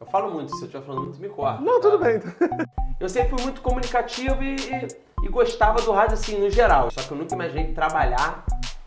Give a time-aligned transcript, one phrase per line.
[0.00, 1.62] Eu falo muito, se eu estiver falando muito, me corta.
[1.62, 2.04] Não, tudo tá?
[2.04, 2.20] bem.
[3.00, 4.88] Eu sempre fui muito comunicativo e, e-
[5.22, 6.90] e gostava do rádio assim, no geral.
[6.90, 8.42] Só que eu nunca imaginei trabalhar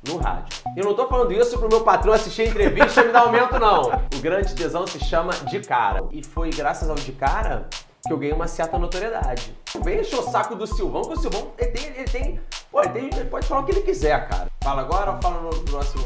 [0.08, 0.58] no rádio.
[0.76, 3.60] Eu não tô falando isso pro meu patrão assistir a entrevista e me dar aumento,
[3.60, 3.82] não.
[4.16, 6.04] O grande tesão se chama De Cara.
[6.12, 7.68] E foi graças ao De Cara
[8.08, 9.56] que eu ganhei uma certa notoriedade.
[9.84, 12.40] Vem encher o saco do Silvão, que o Silvão, ele tem, ele tem,
[12.72, 14.48] pô, ele, tem, ele pode falar o que ele quiser, cara.
[14.64, 16.04] Fala agora ou fala no próximo?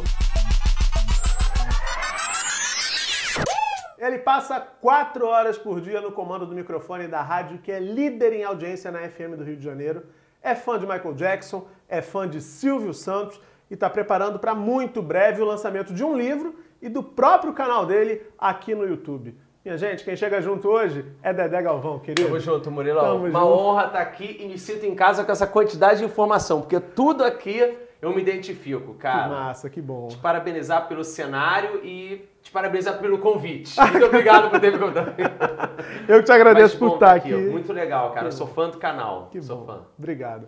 [4.06, 8.34] Ele passa quatro horas por dia no comando do microfone da rádio, que é líder
[8.34, 10.04] em audiência na FM do Rio de Janeiro.
[10.42, 13.40] É fã de Michael Jackson, é fã de Silvio Santos
[13.72, 17.86] e está preparando para muito breve o lançamento de um livro e do próprio canal
[17.86, 19.38] dele aqui no YouTube.
[19.64, 22.24] Minha gente, quem chega junto hoje é Dedé Galvão, querido.
[22.28, 23.00] Tamo junto, Murilo.
[23.00, 23.52] Tamo Uma junto.
[23.54, 27.24] honra estar aqui e me sinto em casa com essa quantidade de informação, porque tudo
[27.24, 29.30] aqui eu me identifico, Que cara.
[29.30, 30.10] massa, que bom.
[30.10, 33.80] Te parabenizar pelo cenário e te parabenizar pelo convite.
[33.80, 35.14] Muito obrigado por ter me convidado.
[36.08, 37.34] Eu que te agradeço Mas por estar tá aqui.
[37.34, 38.28] Muito legal, cara.
[38.28, 39.30] Eu sou fã do canal.
[39.32, 39.66] Que sou bom.
[39.66, 39.82] fã.
[39.98, 40.48] Obrigado.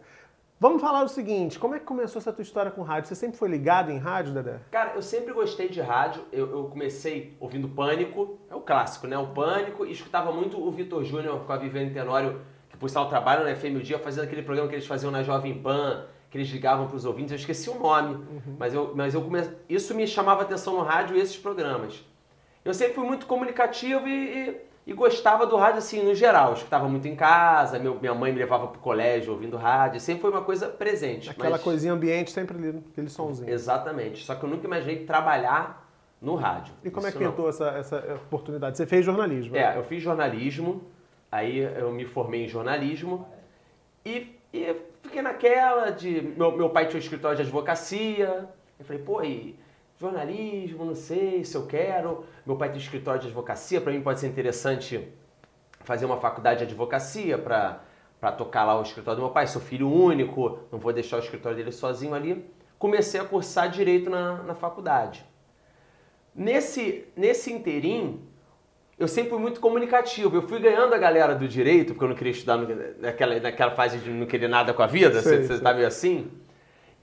[0.59, 3.09] Vamos falar o seguinte, como é que começou essa tua história com rádio?
[3.09, 4.59] Você sempre foi ligado em rádio, Dedé?
[4.71, 6.23] Cara, eu sempre gostei de rádio.
[6.31, 9.17] Eu, eu comecei ouvindo Pânico, é o clássico, né?
[9.17, 13.09] O Pânico, e escutava muito o Vitor Júnior com a Viviane Tenório, que por sinal
[13.09, 16.41] trabalham na FM o Dia, fazendo aquele programa que eles faziam na Jovem Pan, que
[16.41, 17.31] eles ligavam para os ouvintes.
[17.31, 18.21] Eu esqueci o nome,
[18.59, 19.41] mas, eu, mas eu come...
[19.69, 22.03] isso me chamava atenção no rádio e esses programas.
[22.65, 26.49] Eu sempre fui muito comunicativo e, e- e gostava do rádio assim, no geral.
[26.49, 30.23] Eu escutava muito em casa, meu- minha mãe me levava pro colégio ouvindo rádio, sempre
[30.23, 31.29] foi uma coisa presente.
[31.29, 33.49] Aquela mas- coisinha ambiente sempre ali, aquele sonzinho.
[33.49, 34.25] Exatamente.
[34.25, 35.89] Só que eu nunca imaginei trabalhar
[36.21, 36.73] no rádio.
[36.83, 37.31] E como é Isso que não.
[37.31, 38.75] pintou essa, essa oportunidade?
[38.75, 39.53] Você fez jornalismo?
[39.53, 39.73] né?
[39.73, 40.83] É, eu fiz jornalismo,
[41.31, 43.25] aí eu me formei em jornalismo
[44.05, 46.21] e, e fiquei naquela de.
[46.21, 48.47] Meu, meu pai tinha um escritório de advocacia.
[48.79, 49.57] Eu falei, pô, e
[49.99, 52.23] jornalismo, não sei se eu quero.
[52.45, 55.07] Meu pai tem um escritório de advocacia, para mim pode ser interessante
[55.81, 59.47] fazer uma faculdade de advocacia para tocar lá o escritório do meu pai.
[59.47, 62.49] Sou filho único, não vou deixar o escritório dele sozinho ali.
[62.79, 65.25] Comecei a cursar direito na, na faculdade.
[66.33, 68.21] Nesse, nesse interim,
[68.97, 70.35] eu sempre fui muito comunicativo.
[70.37, 72.67] Eu fui ganhando a galera do direito, porque eu não queria estudar no-
[73.01, 75.59] naquela, naquela fase de não querer nada com a vida, Sei, você sei.
[75.59, 76.31] tá meio assim.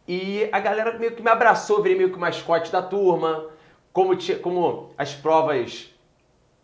[0.08, 3.46] E a galera meio que me abraçou, virei meio que o mascote da turma.
[3.92, 5.90] Como, como as provas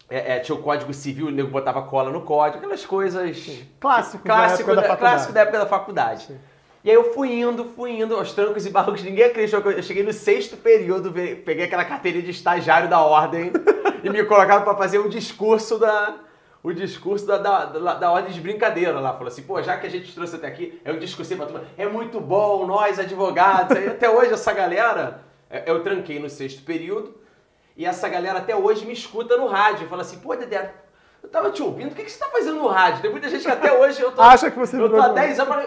[0.09, 3.37] é, é, tinha o código civil, o nego botava cola no código, aquelas coisas.
[3.79, 5.35] Clássico, Clássico da, da, época da clássico faculdade.
[5.35, 6.23] da época da faculdade.
[6.25, 6.39] Sim.
[6.85, 9.83] E aí eu fui indo, fui indo, aos trancos e barrancos, ninguém acreditou que eu,
[9.83, 13.53] cheguei no sexto período, peguei aquela carteirinha de estagiário da ordem
[14.03, 16.15] e me colocaram pra fazer o discurso da.
[16.61, 19.13] O discurso da, da, da, da ordem de brincadeira lá.
[19.13, 21.47] Falou assim, pô, já que a gente te trouxe até aqui, é um discurso pra
[21.47, 23.77] turma, é muito bom, nós, advogados.
[23.77, 27.15] Aí, até hoje essa galera, é, eu tranquei no sexto período,
[27.77, 29.89] e essa galera até hoje me escuta no rádio.
[29.89, 30.75] Fala assim, pô, Dedé,
[31.23, 33.03] eu tava te ouvindo, o que, que você tá fazendo no rádio?
[33.03, 34.21] Tem muita gente que até hoje eu tô.
[34.21, 35.67] Acha que você Eu tô há no- 10 anos,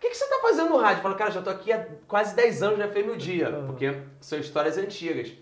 [0.00, 0.98] que, que você tá fazendo no rádio?
[0.98, 3.66] Eu falo, cara, já tô aqui há quase 10 anos na FM o Dia, Aham.
[3.66, 5.32] porque são histórias antigas.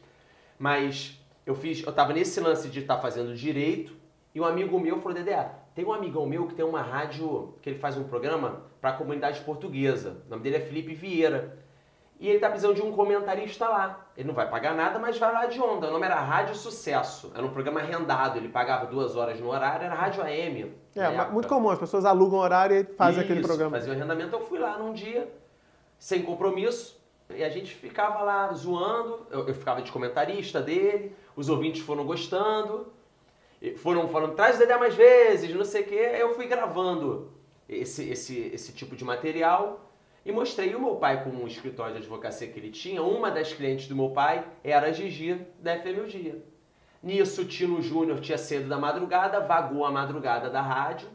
[0.58, 3.96] Mas eu fiz, eu tava nesse lance de estar fazendo direito,
[4.34, 7.70] e um amigo meu falou, Dedé, tem um amigão meu que tem uma rádio, que
[7.70, 10.22] ele faz um programa para a comunidade portuguesa.
[10.26, 11.56] O nome dele é Felipe Vieira.
[12.21, 14.06] E ele tá precisando de um comentarista lá.
[14.17, 15.87] Ele não vai pagar nada, mas vai lá de onda.
[15.87, 17.31] O nome era Rádio Sucesso.
[17.33, 18.39] Era um programa rendado.
[18.39, 20.75] Ele pagava duas horas no horário, era Rádio AM.
[20.97, 23.77] É, muito comum, as pessoas alugam horário e fazem aquele Isso, programa.
[23.77, 25.33] Fazia o arrendamento, eu fui lá num dia,
[25.97, 31.49] sem compromisso, e a gente ficava lá zoando, eu, eu ficava de comentarista dele, os
[31.49, 32.93] ouvintes foram gostando,
[33.62, 36.47] e foram falando, traz o Dedé mais vezes, não sei o quê, aí eu fui
[36.47, 37.31] gravando
[37.69, 39.88] esse, esse, esse tipo de material
[40.28, 40.75] e mostrei.
[40.75, 43.97] O meu pai, com um escritório de advocacia que ele tinha, uma das clientes do
[43.97, 46.44] meu pai era a Gigi da FM o Dia.
[47.03, 51.09] Nisso, o Tino Júnior tinha cedo da madrugada, vagou a madrugada da rádio,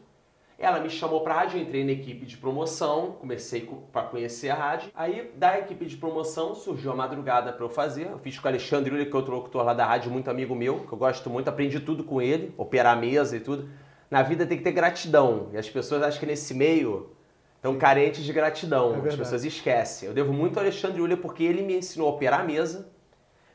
[0.58, 4.54] ela me chamou pra rádio, eu entrei na equipe de promoção, comecei para conhecer a
[4.54, 4.90] rádio.
[4.94, 8.06] Aí, da equipe de promoção, surgiu a madrugada para eu fazer.
[8.06, 10.54] Eu fiz com o Alexandre Uli, que é outro locutor lá da rádio, muito amigo
[10.54, 13.68] meu, que eu gosto muito, aprendi tudo com ele, operar a mesa e tudo.
[14.10, 15.50] Na vida tem que ter gratidão.
[15.52, 17.10] E as pessoas acham que nesse meio
[17.64, 19.02] estão carentes de gratidão.
[19.02, 20.06] É as pessoas esquecem.
[20.06, 22.88] Eu devo muito ao Alexandre Uli porque ele me ensinou a operar a mesa,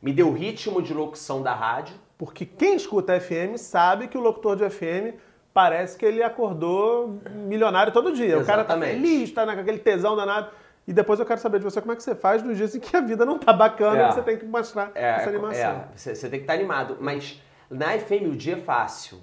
[0.02, 1.96] me deu o ritmo de locução da rádio.
[2.18, 5.16] Porque quem escuta FM sabe que o locutor de FM
[5.54, 8.40] parece que ele acordou milionário todo dia.
[8.40, 9.02] O cara tá Exatamente.
[9.02, 10.50] feliz, tá naquele tesão danado.
[10.88, 12.80] E depois eu quero saber de você como é que você faz nos dias em
[12.80, 14.10] que a vida não tá bacana É.
[14.10, 15.62] e você tem que mostrar essa animação.
[15.72, 16.98] É, você, você tem que estar animado.
[17.00, 17.40] Mas
[17.70, 19.20] na FM o Dia é fácil.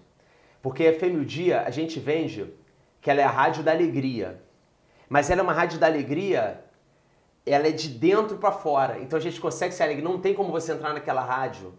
[0.62, 2.46] Porque a FM o Dia, a gente vende
[3.00, 4.45] que ela é a rádio da alegria.
[5.08, 6.64] Mas ela é uma rádio da alegria,
[7.44, 8.98] ela é de dentro pra fora.
[9.00, 10.02] Então a gente consegue ser alegre.
[10.02, 11.72] Não tem como você entrar naquela rádio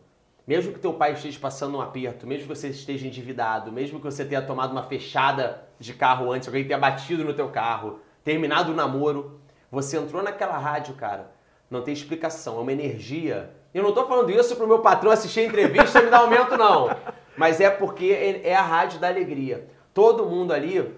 [0.48, 4.06] Mesmo que teu pai esteja passando um aperto, mesmo que você esteja endividado, mesmo que
[4.06, 8.72] você tenha tomado uma fechada de carro antes, alguém tenha batido no teu carro, terminado
[8.72, 11.30] o namoro, você entrou naquela rádio, cara,
[11.70, 13.52] não tem explicação, é uma energia.
[13.74, 16.56] Eu não tô falando isso pro meu patrão assistir a entrevista e me dar aumento,
[16.56, 16.96] não.
[17.36, 19.68] Mas é porque é a rádio da alegria.
[19.94, 20.96] Todo mundo ali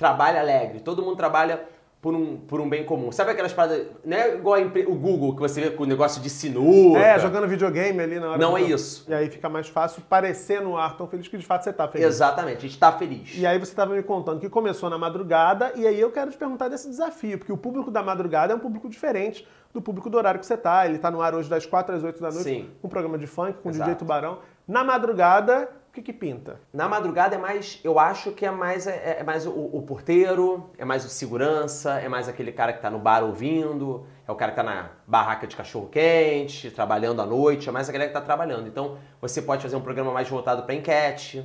[0.00, 1.62] trabalha alegre, todo mundo trabalha
[2.00, 3.12] por um, por um bem comum.
[3.12, 6.30] Sabe aquelas paradas, não é igual o Google, que você vê com o negócio de
[6.30, 6.98] sinuca.
[6.98, 8.38] É, jogando videogame ali na hora.
[8.38, 9.04] Não é isso.
[9.06, 11.86] E aí fica mais fácil parecer no ar tão feliz que de fato você tá
[11.86, 12.06] feliz.
[12.06, 13.36] Exatamente, a gente tá feliz.
[13.36, 16.38] E aí você estava me contando que começou na madrugada, e aí eu quero te
[16.38, 20.16] perguntar desse desafio, porque o público da madrugada é um público diferente do público do
[20.16, 20.86] horário que você tá.
[20.86, 22.70] Ele tá no ar hoje das 4 às 8 da noite, Sim.
[22.80, 23.90] com um programa de funk, com Exato.
[23.90, 24.38] DJ Tubarão.
[24.66, 26.60] Na madrugada, o que que pinta?
[26.72, 30.70] Na madrugada é mais, eu acho que é mais, é, é mais o, o porteiro,
[30.78, 34.36] é mais o segurança, é mais aquele cara que tá no bar ouvindo, é o
[34.36, 38.08] cara que tá na barraca de cachorro quente, trabalhando à noite, é mais a galera
[38.08, 38.68] que tá trabalhando.
[38.68, 41.44] Então você pode fazer um programa mais voltado para enquete.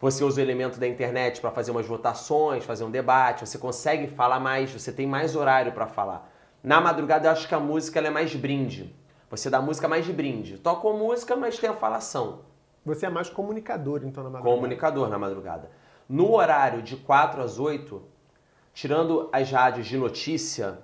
[0.00, 4.08] Você usa o elemento da internet para fazer umas votações, fazer um debate, você consegue
[4.08, 6.28] falar mais, você tem mais horário para falar.
[6.64, 8.92] Na madrugada eu acho que a música é mais brinde.
[9.30, 10.58] Você dá música mais de brinde.
[10.58, 12.40] Toca música, mas tem a falação.
[12.86, 14.54] Você é mais comunicador, então, na madrugada.
[14.54, 15.70] Comunicador na madrugada.
[16.08, 18.00] No horário de 4 às 8,
[18.72, 20.78] tirando as rádios de notícia,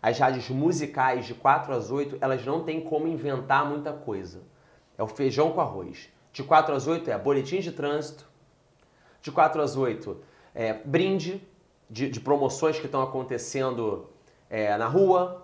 [0.00, 4.40] as rádios musicais de 4 às 8, elas não têm como inventar muita coisa.
[4.96, 6.08] É o feijão com arroz.
[6.32, 8.26] De 4 às 8 é boletim de trânsito.
[9.20, 10.16] De 4 às 8
[10.54, 11.46] é brinde
[11.90, 14.08] de, de promoções que estão acontecendo
[14.48, 15.43] é, na rua.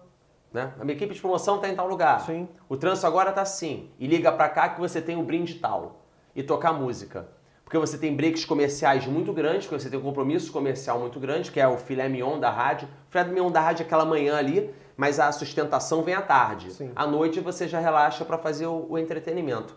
[0.52, 0.72] Né?
[0.80, 2.20] A minha equipe de promoção está em tal lugar.
[2.22, 2.48] Sim.
[2.68, 3.90] O trânsito agora está assim.
[3.98, 6.02] E liga para cá que você tem um brinde tal.
[6.34, 7.28] E tocar música.
[7.64, 11.52] Porque você tem breaks comerciais muito grandes, porque você tem um compromisso comercial muito grande,
[11.52, 12.88] que é o filé mignon da rádio.
[13.08, 16.72] O filé mignon da rádio é aquela manhã ali, mas a sustentação vem à tarde.
[16.72, 16.90] Sim.
[16.96, 19.76] À noite você já relaxa para fazer o, o entretenimento.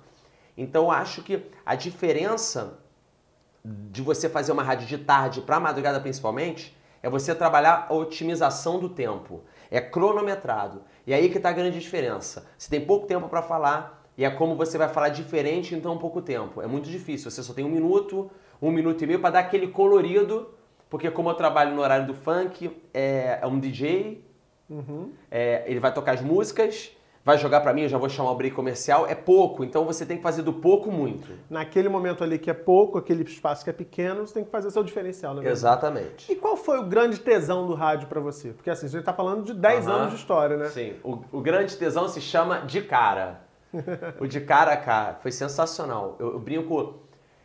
[0.58, 2.80] Então eu acho que a diferença
[3.64, 8.80] de você fazer uma rádio de tarde para madrugada principalmente é você trabalhar a otimização
[8.80, 9.44] do tempo.
[9.76, 10.84] É cronometrado.
[11.06, 12.46] E aí que está a grande diferença.
[12.58, 15.98] Você tem pouco tempo para falar e é como você vai falar diferente em tão
[15.98, 16.62] pouco tempo.
[16.62, 17.32] É muito difícil.
[17.32, 18.30] Você só tem um minuto,
[18.62, 20.54] um minuto e meio para dar aquele colorido.
[20.90, 24.24] Porque como eu trabalho no horário do funk, é, é um DJ,
[25.32, 26.92] é, ele vai tocar as músicas,
[27.24, 29.08] vai jogar para mim, eu já vou chamar o break comercial.
[29.08, 31.32] É pouco, então você tem que fazer do pouco muito.
[31.50, 34.70] Naquele momento ali que é pouco, aquele espaço que é pequeno, você tem que fazer
[34.72, 35.50] seu diferencial, né?
[35.50, 36.32] Exatamente.
[36.32, 38.50] E qual foi o grande tesão do rádio pra você?
[38.50, 39.96] Porque assim, a gente tá falando de 10 Aham.
[39.96, 40.66] anos de história, né?
[40.70, 43.42] Sim, o, o grande tesão se chama De Cara.
[44.20, 46.16] o De Cara, cara, foi sensacional.
[46.20, 47.00] Eu, eu brinco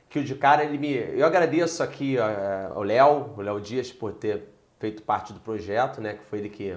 [0.08, 0.92] que o De Cara, ele me...
[0.92, 4.48] Eu agradeço aqui eh, ao Léo, o Léo Dias, por ter
[4.78, 6.14] feito parte do projeto, né?
[6.14, 6.76] Que foi ele que,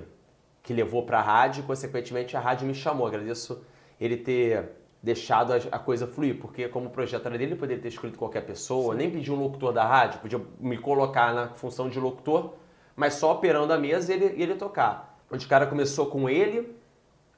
[0.64, 3.08] que levou pra rádio e, consequentemente, a rádio me chamou.
[3.08, 3.64] Agradeço
[4.00, 4.70] ele ter
[5.02, 8.18] deixado a, a coisa fluir, porque como o projeto era dele, ele poderia ter escolhido
[8.18, 12.54] qualquer pessoa, nem pedir um locutor da rádio, podia me colocar na função de locutor,
[12.96, 15.20] mas só operando a mesa e ele, ele tocar.
[15.30, 16.76] O De Cara começou com ele,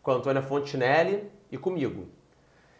[0.01, 2.07] com a Antônia Fontinelli e comigo.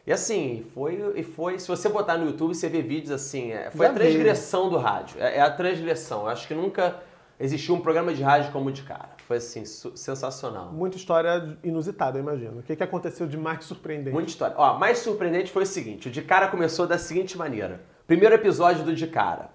[0.06, 1.60] E assim, foi, e foi.
[1.60, 3.54] Se você botar no YouTube, você vê vídeos assim.
[3.54, 5.22] é, foi Já a transgressão do rádio.
[5.22, 6.24] É, é a transgressão.
[6.24, 7.02] Eu acho que nunca
[7.40, 9.10] existiu um programa de rádio como o de cara.
[9.28, 10.72] Foi assim, sensacional.
[10.72, 12.60] Muita história inusitada, eu imagino.
[12.60, 14.14] O que, que aconteceu de mais surpreendente?
[14.14, 14.56] Muita história.
[14.58, 17.82] Ó, mais surpreendente foi o seguinte: o de cara começou da seguinte maneira.
[18.06, 19.50] Primeiro episódio do de cara.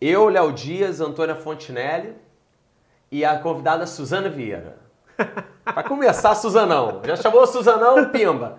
[0.00, 2.14] Eu, Léo Dias, Antônia Fontinelli
[3.10, 4.78] e a convidada Suzana Vieira.
[5.64, 7.00] Pra começar, Suzanão.
[7.04, 8.58] Já chamou o Suzanão, pimba.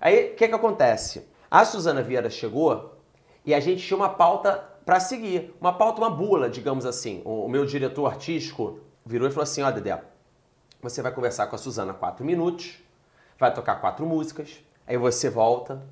[0.00, 1.28] Aí, o que que acontece?
[1.50, 2.96] A Suzana Vieira chegou
[3.44, 5.54] e a gente tinha uma pauta pra seguir.
[5.60, 7.20] Uma pauta, uma bula, digamos assim.
[7.22, 10.00] O, meu diretor artístico virou e falou assim, ó, Dedé,
[10.80, 12.78] você vai conversar com a Suzana quatro minutos,
[13.38, 15.82] vai tocar quatro músicas, aí você volta,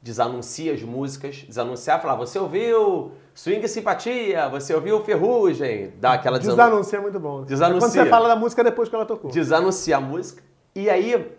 [0.00, 6.38] desanuncia as músicas, desanunciar, falar, você ouviu Swing e Simpatia, você ouviu Ferrugem, dá aquela
[6.38, 7.42] desanu- Desanuncia é muito bom.
[7.42, 7.78] Desanuncia.
[7.78, 9.28] É quando você fala da música depois que ela tocou.
[9.28, 10.40] desanuncia a música,
[10.72, 11.36] e aí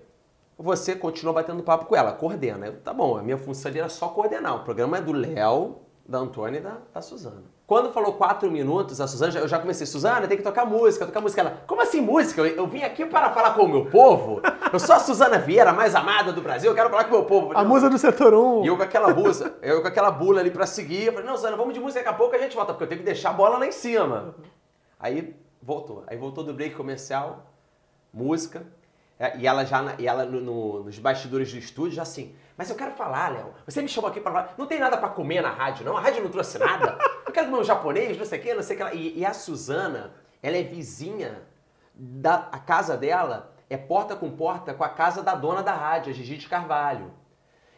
[0.60, 2.66] você continua batendo papo com ela, coordena.
[2.66, 4.58] Eu, tá bom, a minha função ali era só coordenar.
[4.58, 7.44] O programa é do Léo, da Antônia e da, da Suzana.
[7.66, 11.20] Quando falou quatro minutos, a Suzana, eu já comecei, Suzana, tem que tocar música, tocar
[11.20, 11.42] música.
[11.42, 12.40] Ela, como assim música?
[12.40, 14.42] Eu, eu vim aqui para falar com o meu povo.
[14.72, 17.18] Eu sou a Suzana Vieira, a mais amada do Brasil, eu quero falar com o
[17.20, 17.58] meu povo.
[17.58, 18.64] A música do setor 1.
[18.64, 21.36] E eu com aquela bula, eu com aquela bula ali pra seguir, eu falei, não,
[21.36, 23.32] Suzana, vamos de música, daqui a pouco a gente volta, porque eu tenho que deixar
[23.32, 24.34] a bola lá em cima.
[24.98, 26.06] Aí voltou.
[26.08, 27.52] Aí voltou do break comercial,
[28.14, 28.66] música.
[29.20, 32.36] É, E ela já e ela no- no- nos bastidores do estúdio já assim.
[32.58, 33.54] Mas eu quero falar, Léo.
[33.66, 34.54] Você me chamou aqui pra falar.
[34.58, 35.96] Não tem nada pra comer na rádio, não.
[35.98, 36.98] A rádio não trouxe nada.
[37.26, 38.84] Eu quero comer um japonês, não sei o que, não sei o que.
[38.84, 38.94] lá.
[38.94, 41.44] E, e a Suzana, ela é vizinha
[41.94, 46.12] da a casa dela é porta com porta com a casa da dona da rádio,
[46.12, 47.12] a Gigi de Carvalho.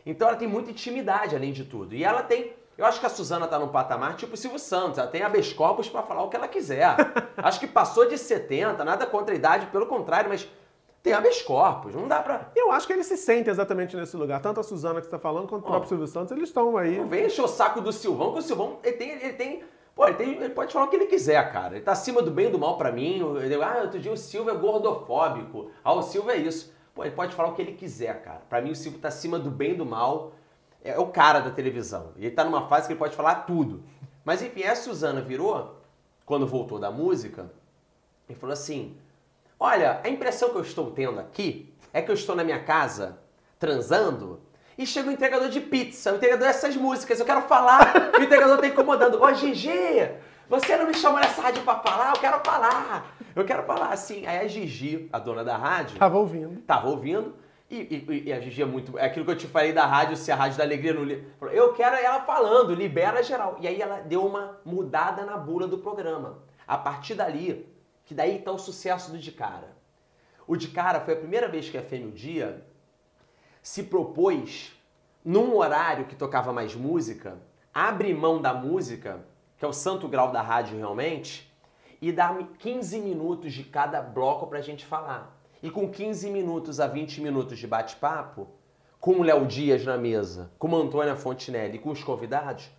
[0.06, 1.94] Então ela tem muita intimidade, além de tudo.
[1.96, 2.54] E ela tem.
[2.78, 4.98] Eu acho que a Suzana tá num patamar tipo Silvio Santos.
[4.98, 6.96] Ela tem habeas corpus pra falar o que ela quiser.
[7.38, 10.48] acho que passou de 70, nada contra a idade, pelo contrário, mas
[11.02, 11.96] tem habeas corpus.
[11.96, 12.52] Não dá pra.
[12.56, 14.42] Eu acho que ele se sente exatamente nesse lugar.
[14.42, 16.98] Tanto a Suzana que você tá falando, quanto o próprio Silvio Santos, eles estão aí.
[16.98, 19.10] Não vem encher o saco do Silvão, que o Silvão ele tem.
[19.12, 19.64] Ele tem
[20.00, 21.76] Pô, ele, tem, ele, pode falar o que ele quiser, cara.
[21.76, 23.20] Ele tá acima do bem e do mal pra mim.
[23.20, 25.72] Eu, ah, outro dia o Silvio é gordofóbico.
[25.84, 26.74] Ah, o Silvio é isso.
[26.96, 28.40] Pô, ele pode falar o que ele quiser, cara.
[28.48, 30.32] Pra mim o Silvio tá acima do bem e do mal.
[30.82, 32.14] É, o cara da televisão.
[32.16, 33.84] E ele tá numa fase que ele pode falar tudo.
[34.24, 35.76] Mas enfim, a Suzana virou,
[36.26, 37.52] quando voltou da música,
[38.30, 38.96] e falou assim:
[39.60, 43.20] Olha, a impressão que eu estou tendo aqui é que eu estou na minha casa
[43.60, 44.40] transando
[44.78, 48.58] e chega o entregador de pizza, o entregador dessas músicas, eu quero falar, o entregador
[48.58, 49.22] tá incomodando.
[49.22, 49.70] Ô Gigi,
[50.48, 52.14] você não me chamou nessa rádio pra falar?
[52.16, 53.90] Eu quero falar, eu quero falar.
[53.90, 56.00] Assim, aí a Gigi, a dona da rádio...
[56.00, 56.62] Tava ouvindo.
[56.62, 57.36] Tava ouvindo.
[57.70, 58.98] E, e, e, a Gigi é muito.
[58.98, 61.06] É aquilo que eu te falei da rádio, se a rádio da alegria não.
[61.52, 63.58] Eu quero ela falando, libera geral.
[63.60, 66.40] E aí ela deu uma mudada na bula do programa.
[66.66, 67.68] A partir dali,
[68.10, 69.70] que daí tá o sucesso do De Cara.
[70.48, 72.66] O De Cara foi a primeira vez que a Fêmea o Dia
[73.62, 74.76] se propôs,
[75.24, 77.38] num horário que tocava mais música,
[77.72, 79.24] abrir mão da música,
[79.60, 81.56] que é o santo grau da rádio realmente,
[82.02, 85.40] e dar 15 minutos de cada bloco pra gente falar.
[85.62, 88.48] E com 15 minutos a 20 minutos de bate-papo,
[89.00, 92.72] com o Léo Dias na mesa, com a Antônia Fontinelli e com os convidados,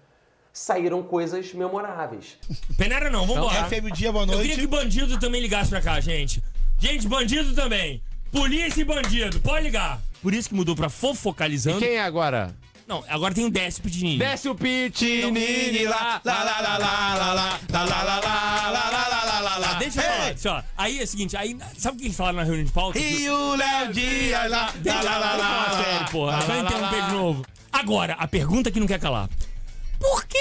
[0.53, 2.37] saíram coisas memoráveis.
[2.77, 3.65] Peneira não, vambora.
[3.65, 4.39] FM o dia, boa noite.
[4.39, 6.43] Eu queria que bandido também ligasse pra cá, gente.
[6.79, 8.03] Gente, bandido também.
[8.33, 10.01] Polícia e bandido, pode ligar.
[10.23, 11.79] Por isso que mudou pra fofocalizando.
[11.81, 12.55] Quem é agora?
[12.87, 14.19] Não, agora tem o Décio Pitinini.
[14.19, 19.09] Desce o pitinini lá, lá, lá, lá, lá, lá, lá, lá, lá, lá, lá, lá,
[19.09, 19.73] lá, lá, lá, lá.
[19.75, 20.65] Deixa eu falar, deixa eu falar.
[20.77, 22.99] Aí é o seguinte, aí, sabe o que eles falaram na reunião de pauta?
[22.99, 26.33] E o Léo Dias lá, Deixa lá, eu lá, lá, falar lá, sério, porra.
[26.33, 27.21] lá, Só lá, interromper lá, de lá.
[27.21, 27.47] novo.
[27.73, 29.29] Agora, a pergunta que não quer calar.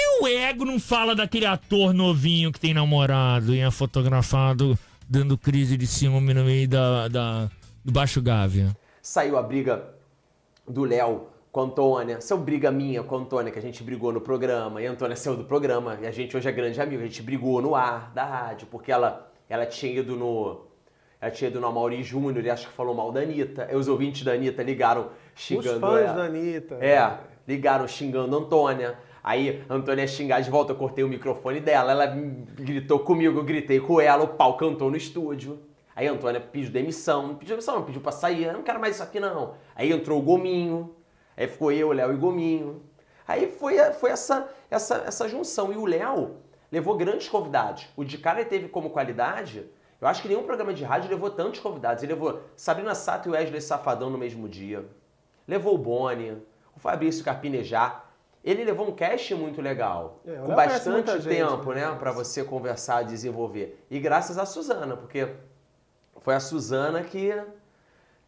[0.00, 5.36] Que o ego não fala daquele ator novinho que tem namorado e é fotografado dando
[5.36, 7.50] crise de ciúme no meio da, da-
[7.84, 8.74] do Baixo Gávea?
[9.02, 9.84] Saiu a briga
[10.66, 14.10] do Léo com a Antônia, saiu briga minha com a Antônia, que a gente brigou
[14.12, 17.02] no programa, e a Antônia saiu do programa, e a gente hoje é grande amigo,
[17.02, 20.62] a gente brigou no ar da rádio, porque ela, ela tinha ido no.
[21.20, 23.66] Ela tinha ido no Amaury Júnior e acho que falou mal da Anitta.
[23.68, 26.12] Aí os ouvintes da Anitta ligaram Os xingando fãs ela.
[26.14, 26.74] da Anitta.
[26.76, 28.96] É, ligaram xingando a Antônia.
[29.22, 33.44] Aí Antônia ia xingar de volta, eu cortei o microfone dela, ela gritou comigo, eu
[33.44, 35.60] gritei com ela, o pau cantou no estúdio.
[35.94, 38.94] Aí Antônia pediu demissão, não pediu demissão, não, pediu pra sair, eu não quero mais
[38.94, 39.54] isso aqui não.
[39.74, 40.94] Aí entrou o Gominho,
[41.36, 42.82] aí ficou eu, o Léo e Gominho.
[43.28, 45.72] Aí foi, foi essa, essa, essa junção.
[45.72, 46.36] E o Léo
[46.72, 47.86] levou grandes convidados.
[47.96, 49.68] O de cara teve como qualidade,
[50.00, 52.02] eu acho que nenhum programa de rádio levou tantos convidados.
[52.02, 54.84] Ele levou Sabrina Sato e Wesley Safadão no mesmo dia.
[55.46, 56.42] Levou o Boni,
[56.74, 58.09] o Fabrício Carpinejar.
[58.42, 61.86] Ele levou um cast muito legal, É, com bastante muita gente, tempo, né?
[61.90, 63.84] né, para você conversar, desenvolver.
[63.90, 65.28] E graças a Suzana, porque
[66.20, 67.32] foi a Suzana que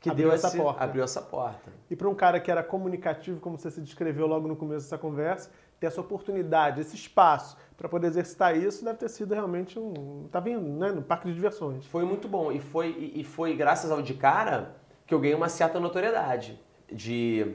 [0.00, 0.82] que Abriu deu essa esse- porta.
[0.82, 1.70] abriu essa porta.
[1.88, 4.98] E para um cara que era comunicativo, como você se descreveu logo no começo dessa
[4.98, 10.26] conversa, ter essa oportunidade, esse espaço para poder exercitar isso, deve ter sido realmente um.
[10.32, 10.90] Tá vindo, né?
[10.90, 11.86] No parque de diversões.
[11.86, 14.74] Foi muito bom e foi e foi graças ao de cara
[15.06, 17.54] que eu ganhei uma certa notoriedade de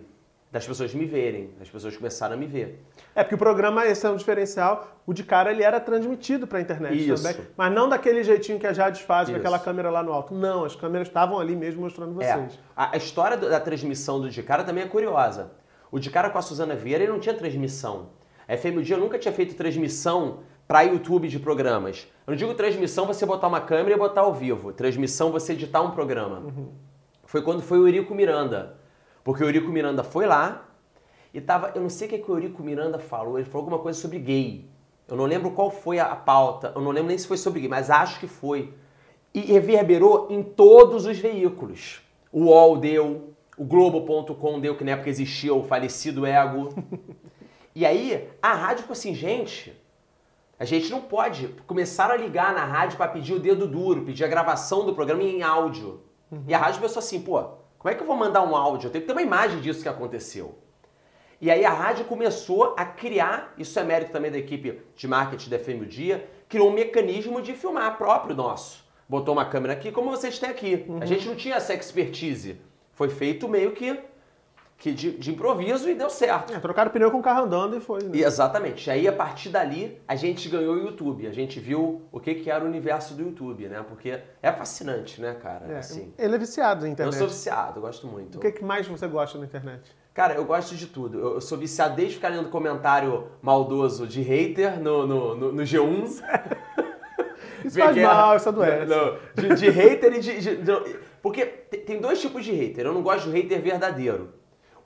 [0.52, 2.82] das pessoas me verem, as pessoas começaram a me ver.
[3.14, 6.60] É porque o programa, esse é um diferencial, o de cara ele era transmitido para
[6.60, 7.22] a internet Isso.
[7.22, 10.34] também, mas não daquele jeitinho que a Jade faz, com aquela câmera lá no alto.
[10.34, 12.60] Não, as câmeras estavam ali mesmo mostrando É, vocês.
[12.76, 15.52] a, a história do- da transmissão do De Cara também é curiosa.
[15.92, 18.10] O De Cara com a Suzana Vieira ele não tinha transmissão.
[18.48, 22.08] A FM Dia nunca tinha feito transmissão para YouTube de programas.
[22.26, 24.72] Eu não digo transmissão você botar uma câmera e botar ao vivo.
[24.72, 26.44] Transmissão você editar um programa.
[27.26, 28.77] Foi quando foi o Eurico Miranda.
[29.28, 30.70] Porque o Eurico Miranda foi lá
[31.34, 31.74] e tava.
[31.76, 33.38] Eu não sei o que, que o Eurico Miranda falou.
[33.38, 34.64] Ele falou alguma coisa sobre gay.
[35.06, 36.72] Eu não lembro qual foi a, a pauta.
[36.74, 38.74] Eu não lembro nem se foi sobre gay, mas acho que foi.
[39.34, 42.02] E reverberou em todos os veículos.
[42.32, 46.70] O UOL deu, o Globo.com deu, que na época existia o falecido Ego.
[47.76, 49.78] e aí, a rádio ficou assim, gente,
[50.58, 51.50] a gente não pode.
[51.68, 55.22] Começaram a ligar na rádio para pedir o dedo duro, pedir a gravação do programa
[55.22, 56.00] em áudio.
[56.48, 58.88] E a rádio pensou assim, pô, como é que eu vou mandar um áudio?
[58.88, 60.58] Eu tenho que ter uma imagem disso que aconteceu.
[61.40, 65.50] E aí a rádio começou a criar, isso é mérito também da equipe de marketing
[65.50, 68.84] da FM o Dia, criou um mecanismo de filmar próprio nosso.
[69.08, 70.86] Botou uma câmera aqui, como vocês têm aqui.
[71.00, 72.60] A gente não tinha essa expertise.
[72.92, 74.00] Foi feito meio que,
[74.78, 76.54] que de, de improviso e deu certo.
[76.54, 78.04] É, trocaram pneu com o carro andando e foi.
[78.04, 78.12] Né?
[78.14, 78.90] E exatamente.
[78.92, 81.26] Aí, a partir dali, a gente ganhou o YouTube.
[81.26, 83.84] A gente viu o que, que era o universo do YouTube, né?
[83.88, 85.66] Porque é fascinante, né, cara?
[85.68, 86.14] É, Assim.
[86.18, 87.16] Ele é viciado na Eu internet.
[87.18, 88.38] sou viciado, eu gosto muito.
[88.38, 89.82] O que que mais você gosta na internet?
[90.14, 91.20] Cara, eu gosto de tudo.
[91.20, 95.64] Eu, eu sou viciado desde ficar lendo comentário maldoso de hater no, no, no, no
[95.64, 96.22] G1.
[97.66, 98.86] Isso faz mal, isso adoece.
[98.86, 102.86] Não, de, de hater e de, de- de- Porque te- tem dois tipos de hater.
[102.86, 104.34] Eu não gosto do hater verdadeiro.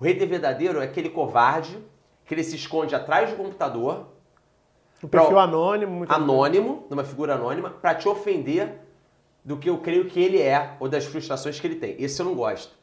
[0.01, 1.77] O hater verdadeiro é aquele covarde
[2.25, 4.07] que ele se esconde atrás do computador,
[5.03, 5.91] Um perfil Pro- anônimo.
[5.97, 8.79] Muito anônimo, numa figura anônima, pra te ofender
[9.45, 11.95] do que eu creio que ele é ou das frustrações que ele tem.
[11.99, 12.73] Esse eu não gosto.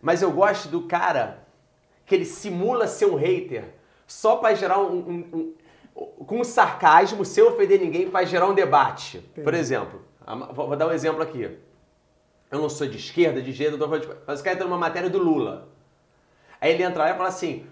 [0.00, 1.44] Mas eu gosto do cara
[2.06, 3.74] que ele simula ser um hater
[4.06, 4.96] só pra gerar um.
[4.98, 5.54] um- um-
[6.24, 9.18] com sarcasmo, sem ofender ninguém, pra gerar um debate.
[9.44, 10.00] Por exemplo,
[10.54, 11.58] vou, dar um exemplo aqui.
[12.50, 13.52] Eu não sou de esquerda, de
[13.98, 15.68] de- mas o cara entra numa matéria do Lula.
[16.62, 17.66] Aí ele entra lá e fala assim: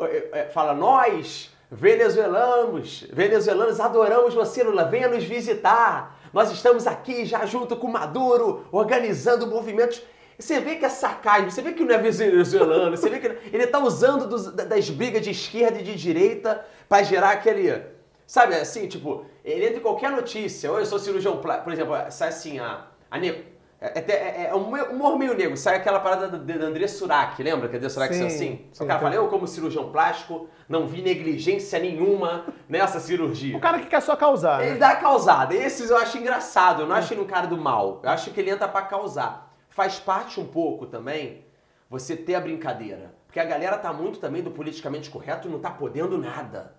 [0.00, 6.20] é, é, fala, nós, venezuelanos, venezuelanos, adoramos você, Lula, venha nos visitar.
[6.32, 10.00] Nós estamos aqui já junto com Maduro, organizando movimentos.
[10.38, 13.64] Você vê que é sarcasmo, você vê que não é venezuelano, você vê que ele
[13.64, 17.82] está usando dos- da- das brigas de esquerda e de direita para gerar aquele.
[18.26, 22.28] Sabe assim, tipo, ele entra em qualquer notícia, ou eu sou cirurgião por exemplo, sai
[22.28, 23.18] assim, a, a
[23.94, 27.76] é, é, é um humor meio negro, sai aquela parada do André Surak, lembra que
[27.76, 28.66] André Surak Sim, assim?
[28.72, 33.56] sim, o cara fala, eu como cirurgião plástico não vi negligência nenhuma nessa cirurgia.
[33.56, 34.62] O cara que quer só causar.
[34.62, 34.78] Ele Né?
[34.78, 35.54] dá causada.
[35.54, 36.82] Esses eu acho engraçado.
[36.82, 38.00] Eu não acho ele um cara do mal.
[38.02, 39.52] Eu acho que ele entra pra causar.
[39.68, 41.44] Faz parte um pouco também
[41.90, 43.14] você ter a brincadeira.
[43.26, 46.74] Porque a galera tá muito também do politicamente correto e não tá podendo nada.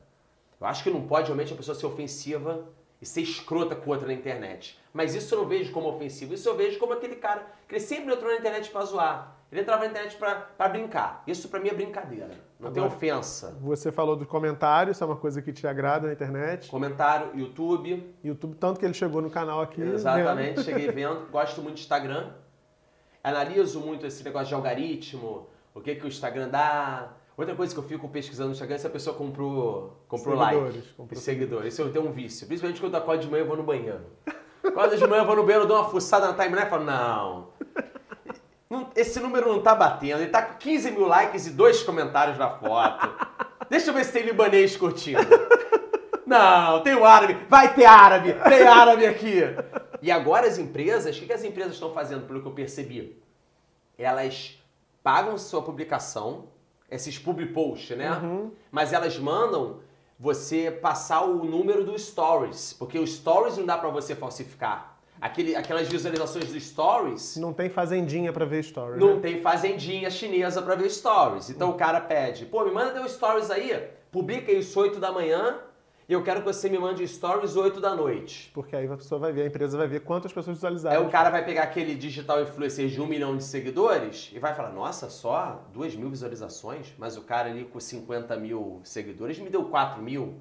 [0.59, 2.65] Eu acho que não pode realmente a pessoa ser ofensiva
[3.05, 4.79] e ser escrota com outra na internet.
[4.91, 6.33] Mas isso eu não vejo como ofensivo.
[6.33, 9.35] Isso eu vejo como aquele cara que ele sempre entrou na internet pra zoar.
[9.51, 11.21] Ele entrava na internet pra, pra brincar.
[11.27, 12.31] Isso pra mim é brincadeira.
[12.59, 13.55] Não tem Agora- ofensa.
[13.62, 16.67] Você falou do comentário, isso é uma coisa que te agrada na internet.
[16.67, 19.81] Comentário, YouTube, YouTube, tanto que ele chegou no canal aqui.
[19.83, 20.63] Exatamente, vendo.
[20.65, 21.29] cheguei vendo.
[21.29, 22.31] Gosto muito de Instagram.
[23.24, 27.09] Analiso muito esse negócio de algoritmo, o que, que o Instagram dá.
[27.37, 30.75] Outra coisa que eu fico pesquisando no Instagram é se a pessoa comprou, comprou Seguidores,
[30.75, 30.93] like.
[30.93, 31.73] comprou seguidores.
[31.73, 32.47] Isso eu tenho um vício.
[32.47, 34.05] Principalmente quando eu acordo de manhã eu vou no banheiro.
[34.74, 37.50] Quando de manhã eu vou no banheiro, dou uma fuçada na timeline e falo, não.
[38.95, 40.21] Esse número não tá batendo.
[40.21, 43.09] Ele tá com 15 mil likes e dois comentários na foto.
[43.69, 45.19] Deixa eu ver se tem libanês curtindo.
[46.25, 47.37] Não, tem o árabe.
[47.50, 48.33] Vai ter árabe.
[48.33, 49.41] Tem árabe aqui.
[50.01, 53.21] E agora as empresas, o que as empresas estão fazendo, pelo que eu percebi?
[53.98, 54.57] Elas
[55.03, 56.48] pagam sua publicação,
[56.89, 58.09] esses public posts, né?
[58.71, 59.79] Mas elas mandam
[60.19, 64.95] você passar o número do stories, porque o stories não dá pra você falsificar.
[65.19, 69.00] Aquele, aquelas visualizações do stories Não tem fazendinha pra ver story.
[69.00, 69.21] não né?
[69.21, 71.50] tem fazendinha chinesa pra ver stories.
[71.50, 75.57] Então o cara pede, pô, me manda teu stories aí, publica isso 8 da manhã
[76.07, 78.51] e eu quero que você me mande stories 8 da noite.
[78.53, 81.07] Porque aí a pessoa vai ver, a empresa vai ver quantas pessoas Aí visualizaram.
[81.07, 84.72] o cara vai pegar aquele digital influencer de um milhão de seguidores e vai falar,
[84.72, 86.94] nossa, só duas mil visualizações?
[86.98, 90.35] Mas o cara ali com 50 mil seguidores me deu 4 mil.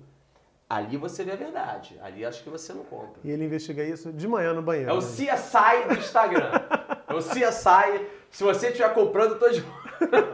[0.69, 1.99] Ali você vê a verdade.
[2.03, 3.21] Ali acho que você não compra.
[3.23, 4.91] E ele investiga isso de manhã no banheiro.
[4.91, 5.03] É o né?
[5.03, 6.51] CSI do Instagram.
[7.07, 8.07] É o CSI.
[8.31, 9.63] Se você estiver comprando, eu tô de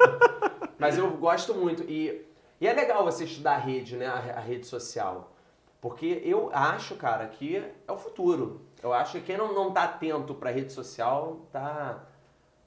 [0.78, 1.82] Mas eu gosto muito.
[1.82, 2.24] E,
[2.60, 4.06] e é legal você estudar a rede, né?
[4.06, 5.32] A, a rede social.
[5.80, 8.60] Porque eu acho, cara, que é o futuro.
[8.82, 12.04] Eu acho que quem não, não tá atento pra rede social tá,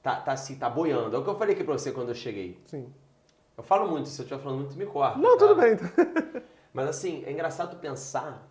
[0.02, 1.14] tá, tá assim, tá boiando.
[1.14, 2.60] É o que eu falei aqui pra você quando eu cheguei.
[2.66, 2.92] Sim.
[3.56, 5.16] Eu falo muito, se eu estiver falando muito, me corta.
[5.18, 5.46] Não, tá?
[5.46, 5.76] tudo bem.
[6.74, 8.48] Mas assim, é engraçado pensar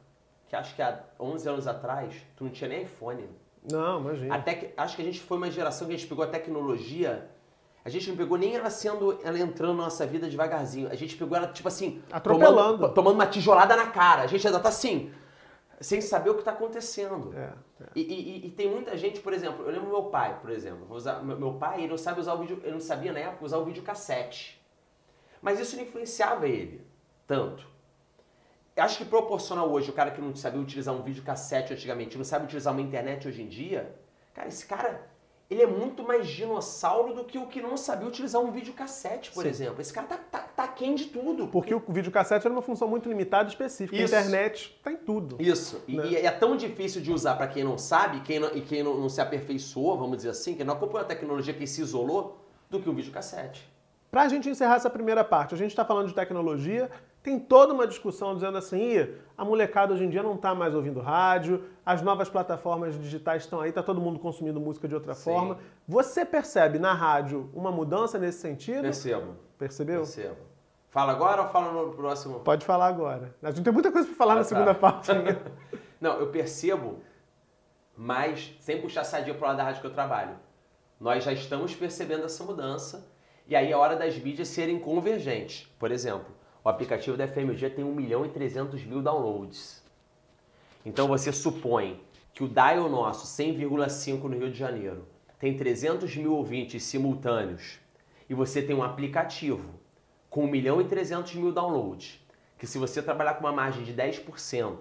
[0.48, 3.28] que acho que há 11 anos atrás, tu não tinha nem iPhone.
[3.70, 4.36] Não, imagina.
[4.36, 7.30] Até que, acho que a gente foi uma geração que a gente pegou a tecnologia.
[7.86, 10.90] A gente não pegou nem ela sendo, ela entrando na nossa vida devagarzinho.
[10.90, 12.56] A gente pegou ela, tipo assim, Atropelando.
[12.78, 14.22] Tomando, tomando uma tijolada na cara.
[14.22, 15.12] A gente ainda tá assim,
[15.82, 17.34] sem saber o que tá acontecendo.
[17.36, 17.52] É,
[17.84, 17.88] é.
[17.94, 20.88] E, e- e tem muita gente, por exemplo, eu lembro meu pai, por exemplo.
[20.90, 23.44] Usar- meu, meu pai, ele não sabe usar o vídeo, ele não sabia na época
[23.46, 24.62] usar o videocassete.
[25.42, 26.82] Mas isso não influenciava ele
[27.28, 27.68] tanto.
[28.78, 32.24] Eu Acho que proporcional hoje, o cara que não sabia utilizar um videocassete antigamente, não
[32.24, 33.94] sabe utilizar uma internet hoje em dia,
[34.34, 35.06] cara, esse cara,
[35.54, 39.44] ele é muito mais dinossauro do que o que não sabia utilizar um videocassete, por
[39.44, 39.50] Sim.
[39.50, 39.82] exemplo.
[39.82, 41.48] Esse cara tá, tá, tá aquém de tudo.
[41.48, 43.96] Porque o videocassete era uma função muito limitada e específica.
[44.02, 44.16] Isso.
[44.16, 45.38] A internet tá em tudo.
[45.40, 45.82] Isso.
[45.88, 46.08] E, Né?
[46.10, 48.98] e é tão difícil de usar pra quem não sabe quem não- e quem não,
[48.98, 52.40] não se aperfeiçoou, vamos dizer assim, que não acompanhou a tecnologia, que se isolou,
[52.70, 53.72] do que o videocassete.
[54.14, 56.88] Pra gente encerrar essa primeira parte, a gente está falando de tecnologia,
[57.24, 60.76] tem toda uma discussão dizendo assim, "Ih, a molecada hoje em dia não está mais
[60.76, 65.16] ouvindo rádio, as novas plataformas digitais estão aí, tá todo mundo consumindo música de outra
[65.16, 65.24] Sim.
[65.24, 65.58] forma.
[65.88, 68.84] Você percebe na rádio uma mudança nesse sentido?
[68.84, 69.36] Percebo.
[69.58, 70.02] Percebeu?
[70.02, 70.38] Percebo.
[70.92, 72.42] Fala agora ou fala no próximo?
[72.42, 73.34] Pode falar agora.
[73.42, 74.48] A gente tem muita coisa para falar Ah, na tá.
[74.48, 75.10] segunda parte.
[76.00, 77.00] Não, eu percebo,
[77.98, 80.36] mas sem puxar sardinha pro lado da rádio que eu trabalho.
[81.00, 83.12] Nós já estamos percebendo essa mudança
[83.48, 85.68] E aí é hora das mídias serem convergentes.
[85.78, 89.84] Por exemplo, o aplicativo da FMG tem 1 milhão e 300 mil downloads.
[90.86, 92.02] Então você supõe
[92.34, 95.06] que o dial nosso, 100,5 no Rio de Janeiro,
[95.40, 97.80] tem 300 mil ouvintes simultâneos
[98.30, 99.70] e você tem um aplicativo
[100.30, 102.20] com 1 milhão e 300 mil downloads,
[102.58, 104.78] que se você trabalhar com uma margem de 10%,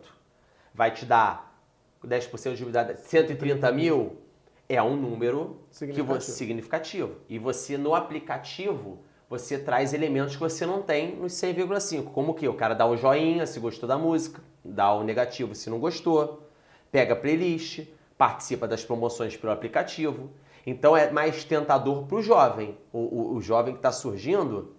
[0.73, 1.61] vai te dar
[2.03, 4.22] 10% de unidade, 130 mil,
[4.69, 6.15] é um número significativo.
[6.15, 7.17] Que você, significativo.
[7.29, 12.13] E você, no aplicativo, você traz elementos que você não tem nos 100,5.
[12.13, 12.47] Como que?
[12.49, 16.47] O cara dá o joinha se gostou da música, dá o negativo se não gostou,
[16.91, 20.31] pega a playlist, participa das promoções pelo aplicativo.
[20.67, 22.79] Então é mais tentador para o jovem.
[22.93, 24.75] O, o jovem que está surgindo,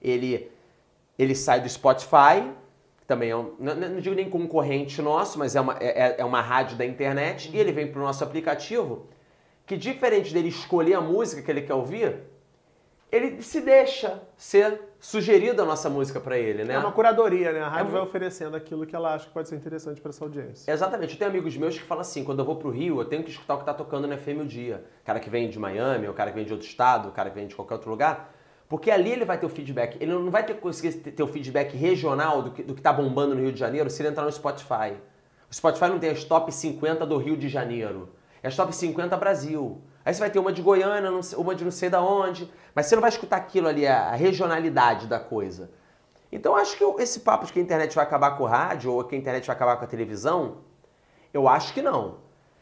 [0.00, 0.50] ele,
[1.18, 2.52] ele sai do Spotify,
[3.06, 6.24] também é um, não, não, digo nem concorrente nosso, mas é uma, é, é, é
[6.24, 9.06] uma rádio da internet, e ele vem para o nosso aplicativo,
[9.66, 12.20] que diferente dele escolher a música que ele quer ouvir,
[13.10, 16.74] ele se deixa ser sugerido a nossa música para ele, né?
[16.74, 17.60] É uma curadoria, né?
[17.60, 20.24] A rádio é vai oferecendo aquilo que ela acha que pode ser interessante para essa
[20.24, 20.70] audiência.
[20.70, 21.12] Exatamente.
[21.12, 23.30] Eu tenho amigos meus que falam assim, quando eu vou pro Rio, eu tenho que
[23.30, 24.84] escutar o que tá tocando no FM o dia.
[25.02, 27.30] O cara que vem de Miami, o cara que vem de outro estado, o cara
[27.30, 28.34] que vem de qualquer outro lugar.
[28.68, 29.96] Porque ali ele vai ter o feedback.
[30.00, 33.34] Ele não vai ter conseguir ter o feedback regional do que, do que tá bombando
[33.34, 34.94] no Rio de Janeiro se ele entrar no Spotify.
[35.48, 38.08] O Spotify não tem as top 50 do Rio de Janeiro.
[38.46, 39.82] É as top 50 Brasil.
[40.04, 42.94] Aí você vai ter uma de Goiânia, uma de não sei da onde, mas você
[42.94, 45.68] não vai escutar aquilo ali, a regionalidade da coisa.
[46.30, 49.02] Então acho que esse papo de que a internet vai acabar com o rádio ou
[49.02, 50.58] que a internet vai acabar com a televisão,
[51.34, 52.18] eu acho que não.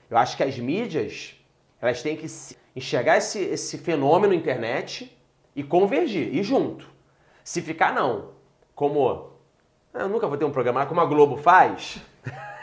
[0.09, 1.35] Eu acho que as mídias,
[1.83, 2.29] elas têm que
[2.75, 5.15] enxergar esse, esse fenômeno internet
[5.55, 6.89] e convergir, e junto.
[7.45, 8.31] Se ficar não,
[8.75, 9.35] como
[9.93, 12.53] eu nunca vou ter um programa como a Globo faz, Ah,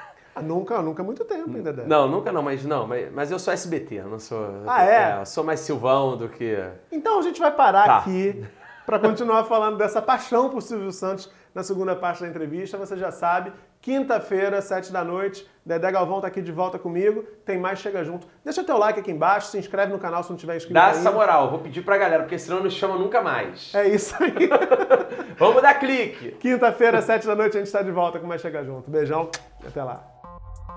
[0.42, 1.88] nunca, nunca há muito tempo ainda, deve.
[1.88, 4.46] Não, nunca não, mas não, mas, mas eu sou SBT, eu não sou.
[4.68, 5.22] Ah, é?
[5.22, 6.58] é sou mais Silvão do que.
[6.92, 7.98] Então a gente vai parar tá.
[7.98, 8.44] aqui
[8.86, 12.78] para continuar falando dessa paixão por Silvio Santos na segunda parte da entrevista.
[12.78, 13.52] Você já sabe,
[13.82, 17.24] quinta-feira, sete da noite, Dedé Galvão tá aqui de volta comigo.
[17.46, 18.28] Tem mais Chega Junto.
[18.44, 21.00] Deixa teu like aqui embaixo, se inscreve no canal se não tiver inscrito Dá ainda.
[21.00, 23.74] essa moral, vou pedir pra galera, porque senão não chama nunca mais.
[23.74, 24.50] É isso aí.
[25.38, 26.32] Vamos dar clique.
[26.32, 28.90] Quinta-feira, sete da noite, a gente está de volta com mais Chega Junto.
[28.90, 29.30] Beijão,
[29.66, 30.11] até lá.